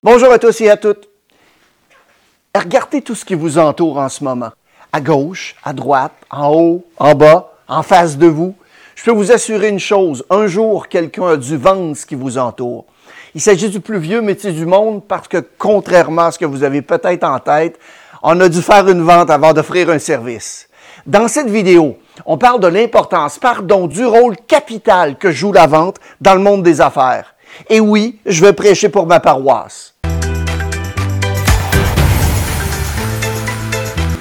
[0.00, 1.08] Bonjour à tous et à toutes.
[2.54, 4.50] Regardez tout ce qui vous entoure en ce moment.
[4.92, 8.54] À gauche, à droite, en haut, en bas, en face de vous.
[8.94, 12.38] Je peux vous assurer une chose, un jour, quelqu'un a dû vendre ce qui vous
[12.38, 12.84] entoure.
[13.34, 16.62] Il s'agit du plus vieux métier du monde parce que, contrairement à ce que vous
[16.62, 17.76] avez peut-être en tête,
[18.22, 20.68] on a dû faire une vente avant d'offrir un service.
[21.06, 25.96] Dans cette vidéo, on parle de l'importance, pardon, du rôle capital que joue la vente
[26.20, 27.34] dans le monde des affaires.
[27.68, 29.94] Et oui, je vais prêcher pour ma paroisse.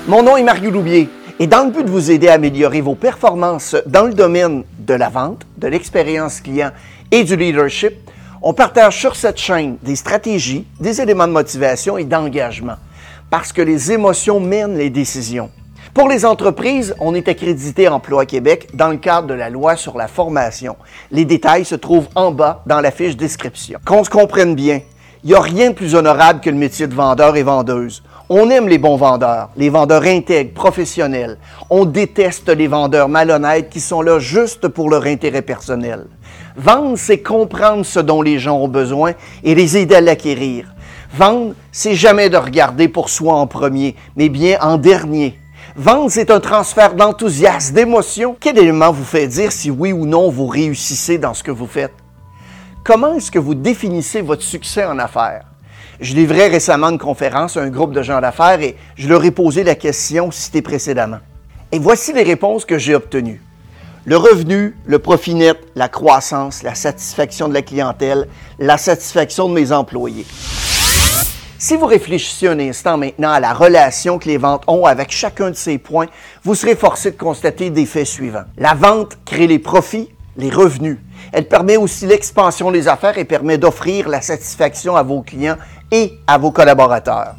[0.08, 2.96] Mon nom est Mario Loubier et dans le but de vous aider à améliorer vos
[2.96, 6.72] performances dans le domaine de la vente, de l'expérience client
[7.12, 7.94] et du leadership,
[8.41, 12.77] on partage sur cette chaîne des stratégies, des éléments de motivation et d'engagement
[13.30, 15.49] parce que les émotions mènent les décisions.
[15.97, 19.97] Pour les entreprises, on est accrédité Emploi Québec dans le cadre de la loi sur
[19.97, 20.75] la formation.
[21.09, 23.79] Les détails se trouvent en bas dans la fiche description.
[23.83, 24.81] Qu'on se comprenne bien,
[25.23, 28.04] il n'y a rien de plus honorable que le métier de vendeur et vendeuse.
[28.29, 31.39] On aime les bons vendeurs, les vendeurs intègres, professionnels.
[31.71, 36.05] On déteste les vendeurs malhonnêtes qui sont là juste pour leur intérêt personnel.
[36.55, 40.67] Vendre, c'est comprendre ce dont les gens ont besoin et les aider à l'acquérir.
[41.11, 45.39] Vendre, c'est jamais de regarder pour soi en premier, mais bien en dernier.
[45.79, 48.35] Vendre, c'est un transfert d'enthousiasme, d'émotion.
[48.39, 51.67] Quel élément vous fait dire si oui ou non vous réussissez dans ce que vous
[51.67, 51.93] faites?
[52.83, 55.43] Comment est-ce que vous définissez votre succès en affaires?
[55.99, 59.29] Je livrais récemment une conférence à un groupe de gens d'affaires et je leur ai
[59.29, 61.20] posé la question citée précédemment.
[61.71, 63.43] Et voici les réponses que j'ai obtenues.
[64.05, 69.53] Le revenu, le profit net, la croissance, la satisfaction de la clientèle, la satisfaction de
[69.53, 70.25] mes employés.
[71.59, 75.50] Si vous réfléchissez un instant maintenant à la relation que les ventes ont avec chacun
[75.50, 76.06] de ces points,
[76.44, 78.44] vous serez forcé de constater des faits suivants.
[78.59, 81.00] La vente crée les profits, les revenus.
[81.34, 85.58] Elle permet aussi l'expansion des affaires et permet d'offrir la satisfaction à vos clients
[85.91, 87.34] et à vos collaborateurs.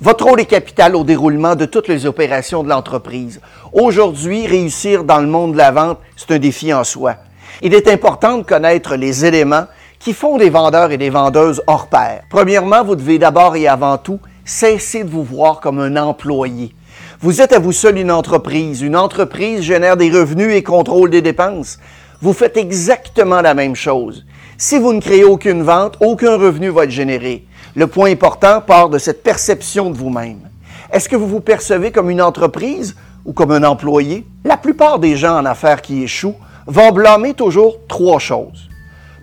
[0.00, 3.40] Votre rôle est capital au déroulement de toutes les opérations de l'entreprise.
[3.72, 7.16] Aujourd'hui, réussir dans le monde de la vente, c'est un défi en soi.
[7.60, 9.66] Il est important de connaître les éléments
[9.98, 12.22] qui font des vendeurs et des vendeuses hors pair.
[12.30, 16.74] Premièrement, vous devez d'abord et avant tout cesser de vous voir comme un employé.
[17.20, 18.80] Vous êtes à vous seul une entreprise.
[18.80, 21.78] Une entreprise génère des revenus et contrôle des dépenses.
[22.20, 24.24] Vous faites exactement la même chose.
[24.56, 27.44] Si vous ne créez aucune vente, aucun revenu va être généré.
[27.74, 30.40] Le point important part de cette perception de vous-même.
[30.92, 34.26] Est-ce que vous vous percevez comme une entreprise ou comme un employé?
[34.44, 36.36] La plupart des gens en affaires qui échouent
[36.66, 38.68] vont blâmer toujours trois choses.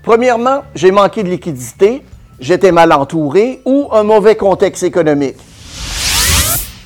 [0.06, 2.04] Premièrement, j'ai manqué de liquidité,
[2.40, 5.38] j'étais mal entouré ou un mauvais contexte économique.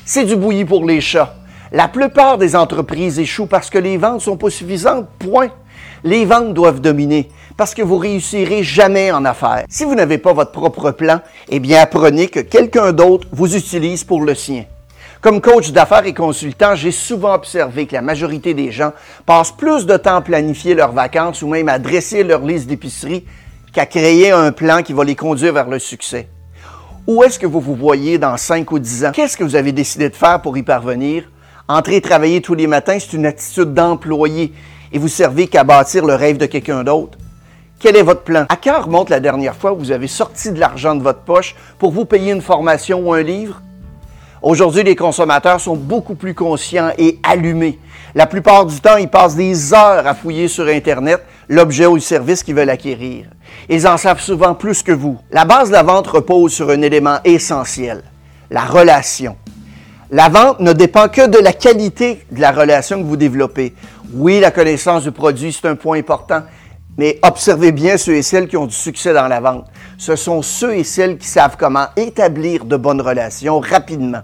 [0.06, 1.36] C'est du bouilli pour les chats.
[1.74, 5.06] La plupart des entreprises échouent parce que les ventes sont pas suffisantes.
[5.20, 5.50] Point.
[6.06, 9.66] Les ventes doivent dominer parce que vous réussirez jamais en affaires.
[9.68, 11.20] Si vous n'avez pas votre propre plan,
[11.50, 14.64] eh bien apprenez que quelqu'un d'autre vous utilise pour le sien.
[15.22, 18.94] Comme coach d'affaires et consultant, j'ai souvent observé que la majorité des gens
[19.26, 23.26] passent plus de temps à planifier leurs vacances ou même à dresser leur liste d'épicerie
[23.74, 26.30] qu'à créer un plan qui va les conduire vers le succès.
[27.06, 29.12] Où est-ce que vous vous voyez dans 5 ou 10 ans?
[29.12, 31.30] Qu'est-ce que vous avez décidé de faire pour y parvenir?
[31.68, 34.54] Entrer travailler tous les matins, c'est une attitude d'employé
[34.94, 37.18] et vous servez qu'à bâtir le rêve de quelqu'un d'autre.
[37.78, 38.46] Quel est votre plan?
[38.48, 41.58] À quand remonte la dernière fois où vous avez sorti de l'argent de votre poche
[41.78, 43.62] pour vous payer une formation ou un livre?
[44.42, 47.78] Aujourd'hui, les consommateurs sont beaucoup plus conscients et allumés.
[48.16, 52.02] La plupart du temps, ils passent des heures à fouiller sur Internet l'objet ou le
[52.02, 53.26] service qu'ils veulent acquérir.
[53.68, 55.18] Ils en savent souvent plus que vous.
[55.32, 58.02] La base de la vente repose sur un élément essentiel,
[58.50, 59.36] la relation.
[60.10, 63.76] La vente ne dépend que de la qualité de la relation que vous développez.
[64.14, 66.44] Oui, la connaissance du produit, c'est un point important,
[67.00, 69.64] mais observez bien ceux et celles qui ont du succès dans la vente.
[69.98, 74.20] Ce sont ceux et celles qui savent comment établir de bonnes relations rapidement.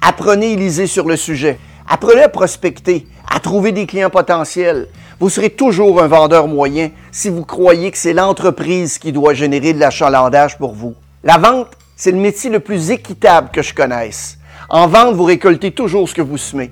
[0.00, 1.58] Apprenez et lisez sur le sujet.
[1.88, 4.86] Apprenez à prospecter, à trouver des clients potentiels.
[5.18, 9.72] Vous serez toujours un vendeur moyen si vous croyez que c'est l'entreprise qui doit générer
[9.72, 10.94] de l'achalandage pour vous.
[11.24, 14.38] La vente, c'est le métier le plus équitable que je connaisse.
[14.68, 16.70] En vente, vous récoltez toujours ce que vous semez.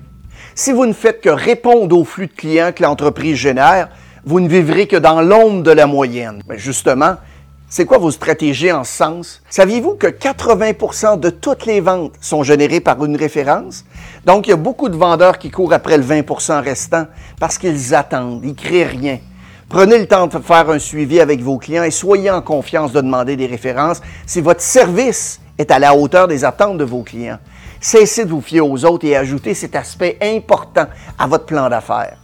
[0.55, 3.89] Si vous ne faites que répondre au flux de clients que l'entreprise génère,
[4.25, 6.41] vous ne vivrez que dans l'ombre de la moyenne.
[6.47, 7.15] Mais justement,
[7.71, 9.41] c'est quoi vos stratégies en ce sens?
[9.49, 13.85] Saviez-vous que 80% de toutes les ventes sont générées par une référence?
[14.25, 17.05] Donc, il y a beaucoup de vendeurs qui courent après le 20% restant
[17.39, 19.19] parce qu'ils attendent, ils ne créent rien.
[19.69, 23.01] Prenez le temps de faire un suivi avec vos clients et soyez en confiance de
[23.01, 27.37] demander des références si votre service est à la hauteur des attentes de vos clients.
[27.79, 30.87] Cessez de vous fier aux autres et ajoutez cet aspect important
[31.19, 32.17] à votre plan d'affaires.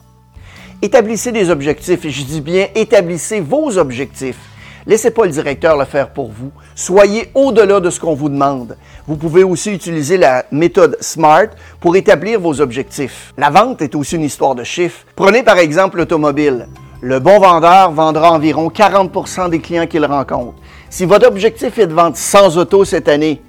[0.86, 4.38] Établissez des objectifs, et je dis bien établissez vos objectifs.
[4.86, 6.52] Laissez pas le directeur le faire pour vous.
[6.76, 8.78] Soyez au-delà de ce qu'on vous demande.
[9.08, 11.48] Vous pouvez aussi utiliser la méthode SMART
[11.80, 13.34] pour établir vos objectifs.
[13.36, 15.08] La vente est aussi une histoire de chiffres.
[15.16, 16.68] Prenez par exemple l'automobile.
[17.02, 20.54] Le bon vendeur vendra environ 40% des clients qu'il rencontre.
[20.92, 23.42] Si votre objectif est de vendre 100 autos cette année,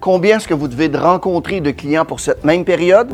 [0.00, 3.12] combien est-ce que vous devez de rencontrer de clients pour cette même période?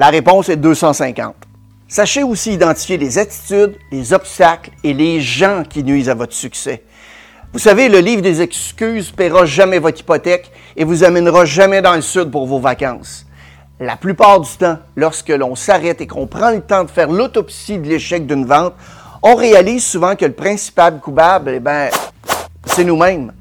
[0.00, 1.34] La réponse est 250.
[1.86, 6.84] Sachez aussi identifier les attitudes, les obstacles et les gens qui nuisent à votre succès.
[7.52, 11.96] Vous savez, le livre des excuses paiera jamais votre hypothèque et vous amènera jamais dans
[11.96, 13.26] le sud pour vos vacances.
[13.78, 17.76] La plupart du temps, lorsque l'on s'arrête et qu'on prend le temps de faire l'autopsie
[17.76, 18.72] de l'échec d'une vente,
[19.22, 21.90] on réalise souvent que le principal coupable, eh ben,
[22.64, 23.34] c'est nous-mêmes.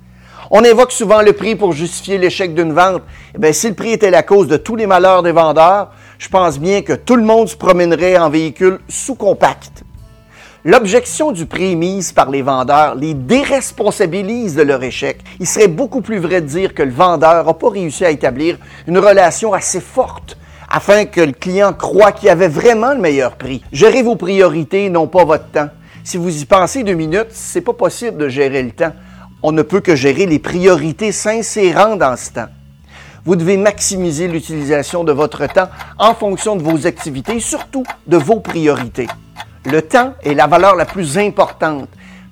[0.52, 3.04] On évoque souvent le prix pour justifier l'échec d'une vente.
[3.34, 6.28] Eh bien, si le prix était la cause de tous les malheurs des vendeurs, je
[6.28, 9.84] pense bien que tout le monde se promènerait en véhicule sous-compact.
[10.66, 15.22] L'objection du prix mise par les vendeurs les déresponsabilise de leur échec.
[15.40, 18.58] Il serait beaucoup plus vrai de dire que le vendeur n'a pas réussi à établir
[18.86, 20.38] une relation assez forte
[20.70, 23.64] afin que le client croit qu'il avait vraiment le meilleur prix.
[23.72, 25.70] Gérez vos priorités, non pas votre temps.
[26.04, 28.94] Si vous y pensez deux minutes, c'est pas possible de gérer le temps.
[29.42, 32.50] On ne peut que gérer les priorités s'insérant dans ce temps.
[33.30, 38.40] Vous devez maximiser l'utilisation de votre temps en fonction de vos activités surtout de vos
[38.40, 39.06] priorités.
[39.66, 41.90] Le temps est la valeur la plus importante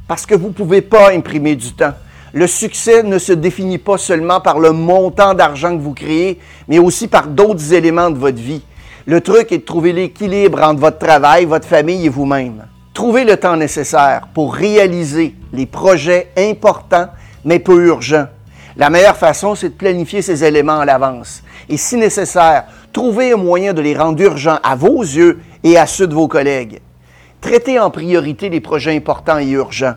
[0.08, 1.94] parce que vous ne pouvez pas imprimer du temps.
[2.34, 6.80] Le succès ne se définit pas seulement par le montant d'argent que vous créez, mais
[6.80, 8.64] aussi par d'autres éléments de votre vie.
[9.06, 12.66] Le truc est de trouver l'équilibre entre votre travail, votre famille et vous-même.
[12.96, 17.10] Trouvez le temps nécessaire pour réaliser les projets importants
[17.46, 18.30] mais peu urgents.
[18.78, 21.42] La meilleure façon, c'est de planifier ces éléments à l'avance.
[21.68, 25.88] Et si nécessaire, trouvez un moyen de les rendre urgents à vos yeux et à
[25.88, 26.80] ceux de vos collègues.
[27.42, 29.96] Traitez en priorité les projets importants et urgents.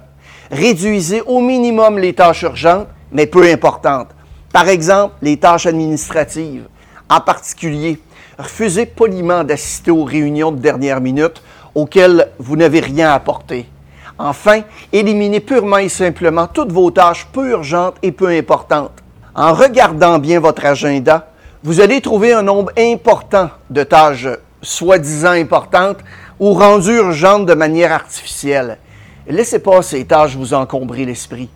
[0.50, 4.08] Réduisez au minimum les tâches urgentes, mais peu importantes.
[4.50, 6.66] Par exemple, les tâches administratives.
[7.10, 8.00] En particulier,
[8.38, 11.42] refusez poliment d'assister aux réunions de dernière minute
[11.74, 13.66] auxquelles vous n'avez rien à apporter.
[14.22, 14.60] Enfin,
[14.92, 19.02] éliminez purement et simplement toutes vos tâches peu urgentes et peu importantes.
[19.34, 21.28] En regardant bien votre agenda,
[21.62, 24.28] vous allez trouver un nombre important de tâches
[24.60, 26.00] soi-disant importantes
[26.38, 28.76] ou rendues urgentes de manière artificielle.
[29.26, 31.48] Laissez pas ces tâches vous encombrer l'esprit.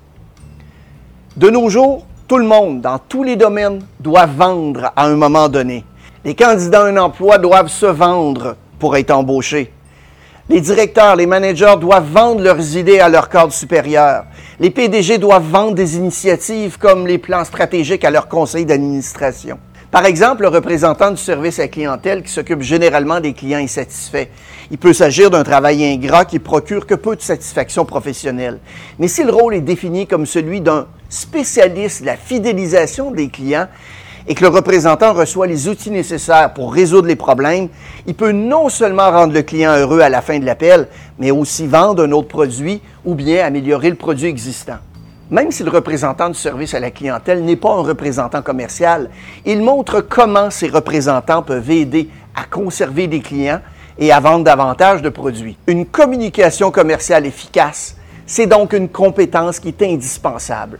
[1.36, 5.50] De nos jours, tout le monde, dans tous les domaines, doit vendre à un moment
[5.50, 5.84] donné.
[6.24, 9.73] Les candidats à un emploi doivent se vendre pour être embauchés.
[10.50, 14.26] Les directeurs, les managers doivent vendre leurs idées à leur cadre supérieur.
[14.60, 19.58] Les PDG doivent vendre des initiatives comme les plans stratégiques à leur conseil d'administration.
[19.90, 24.26] Par exemple, le représentant du service à clientèle qui s'occupe généralement des clients insatisfaits.
[24.70, 28.58] Il peut s'agir d'un travail ingrat qui procure que peu de satisfaction professionnelle.
[28.98, 33.68] Mais si le rôle est défini comme celui d'un spécialiste de la fidélisation des clients,
[34.26, 37.68] et que le représentant reçoit les outils nécessaires pour résoudre les problèmes,
[38.06, 40.88] il peut non seulement rendre le client heureux à la fin de l'appel,
[41.18, 44.78] mais aussi vendre un autre produit ou bien améliorer le produit existant.
[45.30, 49.10] Même si le représentant du service à la clientèle n'est pas un représentant commercial,
[49.44, 53.60] il montre comment ces représentants peuvent aider à conserver des clients
[53.98, 55.56] et à vendre davantage de produits.
[55.66, 60.78] Une communication commerciale efficace, c'est donc une compétence qui est indispensable.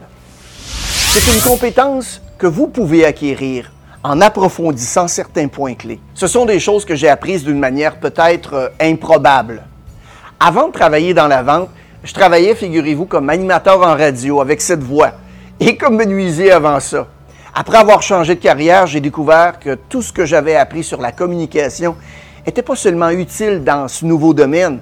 [0.57, 3.71] C'est une compétence que vous pouvez acquérir
[4.03, 5.99] en approfondissant certains points clés.
[6.13, 9.63] Ce sont des choses que j'ai apprises d'une manière peut-être euh, improbable.
[10.39, 11.69] Avant de travailler dans la vente,
[12.03, 15.13] je travaillais, figurez-vous, comme animateur en radio avec cette voix
[15.59, 17.07] et comme menuisier avant ça.
[17.55, 21.11] Après avoir changé de carrière, j'ai découvert que tout ce que j'avais appris sur la
[21.11, 21.95] communication
[22.45, 24.81] n'était pas seulement utile dans ce nouveau domaine,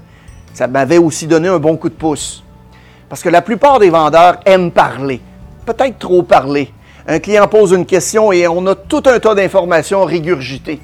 [0.53, 2.43] ça m'avait aussi donné un bon coup de pouce.
[3.07, 5.21] Parce que la plupart des vendeurs aiment parler,
[5.65, 6.73] peut-être trop parler,
[7.07, 10.79] un client pose une question et on a tout un tas d'informations régurgitées.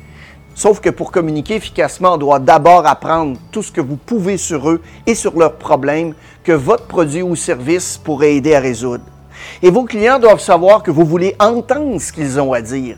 [0.54, 4.70] Sauf que pour communiquer efficacement, on doit d'abord apprendre tout ce que vous pouvez sur
[4.70, 9.06] eux et sur leurs problèmes que votre produit ou service pourrait aider à résoudre.
[9.64, 12.98] Et vos clients doivent savoir que vous voulez entendre ce qu'ils ont à dire.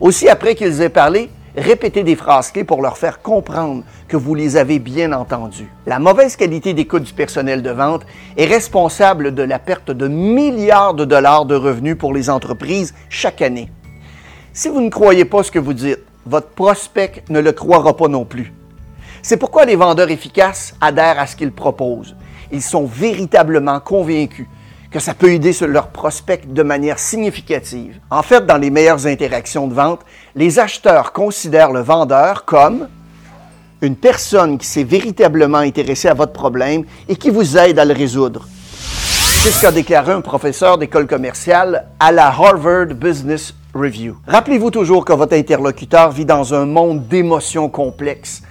[0.00, 4.34] Aussi, après qu'ils aient parlé, répétez des phrases clés pour leur faire comprendre que vous
[4.34, 5.70] les avez bien entendus.
[5.86, 10.94] La mauvaise qualité d'écoute du personnel de vente est responsable de la perte de milliards
[10.94, 13.70] de dollars de revenus pour les entreprises chaque année.
[14.52, 18.08] Si vous ne croyez pas ce que vous dites, votre prospect ne le croira pas
[18.08, 18.52] non plus.
[19.22, 22.16] C'est pourquoi les vendeurs efficaces adhèrent à ce qu'ils proposent.
[22.52, 24.46] Ils sont véritablement convaincus
[24.90, 27.98] que ça peut aider leur prospect de manière significative.
[28.10, 30.00] En fait, dans les meilleures interactions de vente,
[30.34, 32.88] les acheteurs considèrent le vendeur comme
[33.82, 37.94] une personne qui s'est véritablement intéressée à votre problème et qui vous aide à le
[37.94, 38.48] résoudre.
[38.80, 44.16] C'est ce qu'a déclaré un professeur d'école commerciale à la Harvard Business Review.
[44.26, 48.42] Rappelez-vous toujours que votre interlocuteur vit dans un monde d'émotions complexes.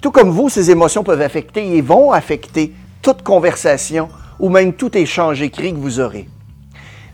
[0.00, 4.08] Tout comme vous, ces émotions peuvent affecter et vont affecter toute conversation
[4.40, 6.28] ou même tout échange écrit que vous aurez.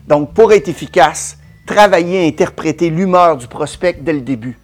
[0.07, 4.57] Donc, pour être efficace, travaillez à interpréter l'humeur du prospect dès le début.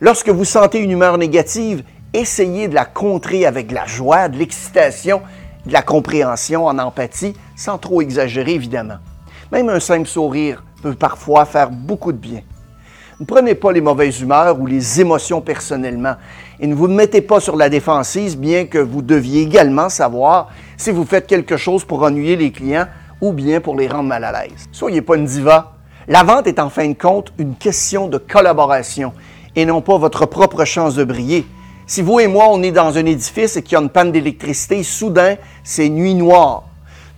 [0.00, 4.38] Lorsque vous sentez une humeur négative, essayez de la contrer avec de la joie, de
[4.38, 5.22] l'excitation,
[5.66, 8.98] de la compréhension, en empathie, sans trop exagérer évidemment.
[9.50, 12.42] Même un simple sourire peut parfois faire beaucoup de bien.
[13.22, 16.16] Ne prenez pas les mauvaises humeurs ou les émotions personnellement
[16.58, 20.90] et ne vous mettez pas sur la défensive, bien que vous deviez également savoir si
[20.90, 22.88] vous faites quelque chose pour ennuyer les clients
[23.20, 24.68] ou bien pour les rendre mal à l'aise.
[24.72, 25.74] Soyez pas une diva.
[26.08, 29.12] La vente est en fin de compte une question de collaboration
[29.54, 31.46] et non pas votre propre chance de briller.
[31.86, 34.10] Si vous et moi, on est dans un édifice et qu'il y a une panne
[34.10, 36.64] d'électricité, soudain, c'est nuit noire.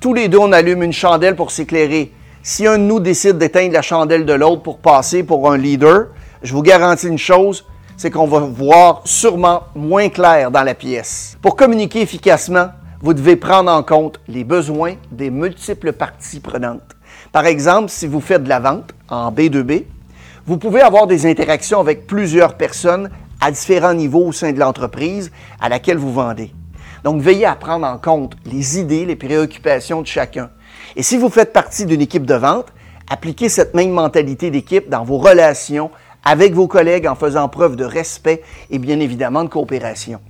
[0.00, 2.12] Tous les deux, on allume une chandelle pour s'éclairer.
[2.46, 6.08] Si un de nous décide d'éteindre la chandelle de l'autre pour passer pour un leader,
[6.42, 7.64] je vous garantis une chose,
[7.96, 11.38] c'est qu'on va voir sûrement moins clair dans la pièce.
[11.40, 12.66] Pour communiquer efficacement,
[13.00, 16.82] vous devez prendre en compte les besoins des multiples parties prenantes.
[17.32, 19.84] Par exemple, si vous faites de la vente en B2B,
[20.44, 23.08] vous pouvez avoir des interactions avec plusieurs personnes
[23.40, 25.32] à différents niveaux au sein de l'entreprise
[25.62, 26.52] à laquelle vous vendez.
[27.04, 30.50] Donc, veillez à prendre en compte les idées, les préoccupations de chacun.
[30.96, 32.72] Et si vous faites partie d'une équipe de vente,
[33.08, 35.90] appliquez cette même mentalité d'équipe dans vos relations
[36.24, 40.20] avec vos collègues en faisant preuve de respect et bien évidemment de coopération.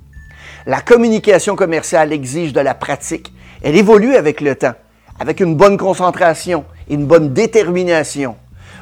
[0.66, 3.32] La communication commerciale exige de la pratique.
[3.62, 4.74] Elle évolue avec le temps,
[5.20, 8.36] avec une bonne concentration et une bonne détermination.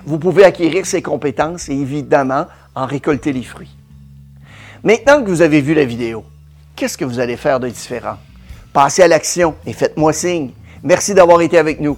[0.04, 3.76] Vous pouvez acquérir ces compétences et évidemment en récolter les fruits.
[4.82, 6.24] Maintenant que vous avez vu la vidéo,
[6.74, 8.16] qu'est-ce que vous allez faire de différent?
[8.72, 10.50] Passez à l'action et faites-moi signe.
[10.82, 11.96] Merci d'avoir été avec nous.